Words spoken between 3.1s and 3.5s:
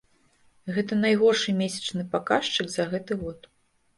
год.